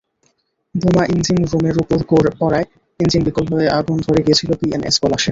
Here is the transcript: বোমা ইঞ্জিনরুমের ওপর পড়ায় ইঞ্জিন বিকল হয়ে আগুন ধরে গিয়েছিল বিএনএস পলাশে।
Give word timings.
বোমা 0.75 1.03
ইঞ্জিনরুমের 1.13 1.75
ওপর 1.81 1.99
পড়ায় 2.39 2.67
ইঞ্জিন 2.99 3.21
বিকল 3.27 3.45
হয়ে 3.51 3.67
আগুন 3.79 3.97
ধরে 4.05 4.21
গিয়েছিল 4.25 4.49
বিএনএস 4.59 4.95
পলাশে। 5.01 5.29